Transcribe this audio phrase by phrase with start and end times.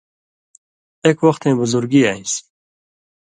[1.05, 2.41] ایک وختَیں بُزُرگی آن٘سیۡ،